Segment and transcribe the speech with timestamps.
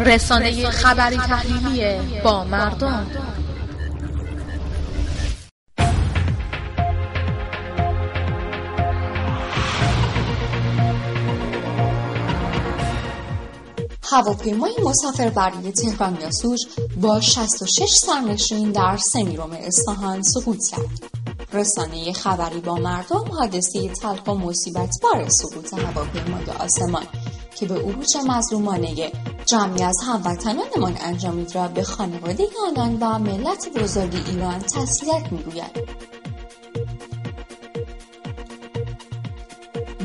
[0.00, 3.06] رسانه خبری تحلیلی با مردم
[14.02, 16.66] هواپیمای مسافربری تهران یاسوج
[17.00, 21.16] با 66 سرنشین در سمیروم اصفهان سقوط کرد.
[21.52, 27.06] رسانه خبری با مردم حادثه تلخ و مصیبت بار سقوط هواپیمای آسمان
[27.56, 29.12] که به عروج مظلومانه
[29.46, 36.06] جمعی از هموطنانمان انجامید را به خانواده آنان و ملت بزرگ ایران تسلیت می‌گوید.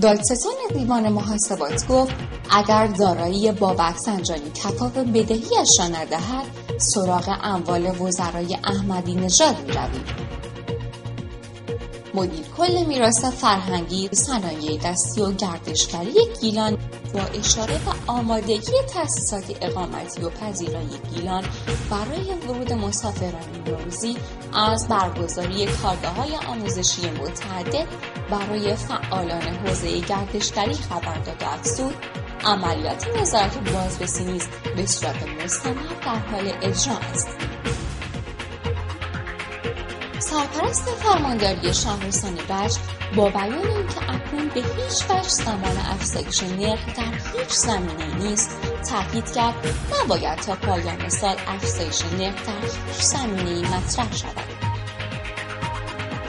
[0.02, 2.14] دادستان دیوان محاسبات گفت
[2.52, 6.46] اگر دارایی بابک سنجانی کفاف بدهیش را ندهد
[6.78, 10.06] سراغ اموال وزرای احمدی نژاد می‌رویم.
[12.14, 16.78] مدیر کل میراث فرهنگی صنایع دستی و گردشگری گیلان
[17.14, 21.44] با اشاره به آمادگی تأسیسات اقامتی و پذیرایی گیلان
[21.90, 24.18] برای ورود مسافران نوروزی
[24.54, 25.66] از برگزاری
[26.18, 27.88] های آموزشی متعدد
[28.30, 31.96] برای فعالان حوزه گردشگری خبر داد و افزود.
[32.46, 35.74] عملیات نظارت بازرسی نیز به صورت مستمر
[36.06, 37.51] در حال اجرا است.
[40.32, 42.80] سرپرست فرمانداری شهرستان بشت
[43.16, 48.50] با بیان اینکه اکنون به هیچ وجه زمان افزایش نرخ در هیچ زمینه نیست
[48.90, 49.56] تاکید کرد
[50.04, 54.62] نباید تا پایان سال افزایش نرخ در هیچ زمینه مطرح شود.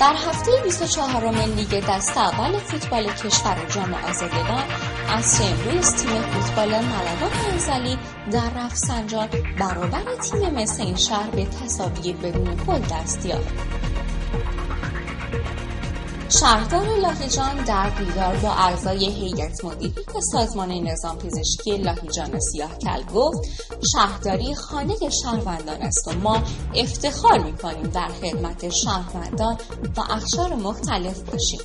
[0.00, 4.64] در هفته 24 لیگ دست اول فوتبال کشور جام آزادگان
[5.09, 7.98] از امروز تیم فوتبال ملوان انزلی
[8.33, 9.28] در رفسنجان
[9.59, 13.81] برابر تیم مثل این شهر به تصاوی بدون گل دست یافت.
[16.41, 20.02] شهردار لاهیجان در دیدار با اعضای هیئت مدیره
[20.33, 23.48] سازمان نظام پزشکی لاهیجان سیاه کل گفت
[23.92, 26.42] شهرداری خانه شهروندان است و ما
[26.75, 29.56] افتخار می‌کنیم در خدمت شهروندان
[29.97, 31.60] و اخشار مختلف باشیم.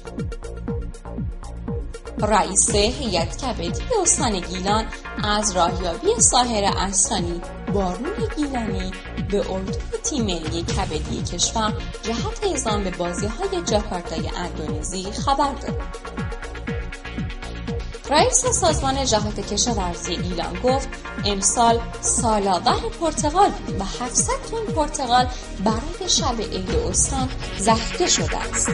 [2.22, 4.86] رئیس هیئت کبدی استان گیلان
[5.24, 7.42] از راهیابی ساحر اصلانی
[7.74, 8.92] بارون گیلانی
[9.32, 11.74] به اردوی تیم ملی کبدی کشور
[12.04, 15.82] جهت اعزام به بازی های جاکارتای اندونزی خبر داد.
[18.10, 20.90] رئیس سازمان جهات کشاورزی گیلان گفت
[21.26, 25.28] امسال سالاور پرتغال و 700 تن پرتغال
[25.66, 27.30] برای شب عید استان
[27.60, 28.70] ذخیره شده است.